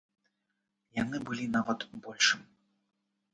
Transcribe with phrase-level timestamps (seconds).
[0.99, 2.41] Яны былі нават большым.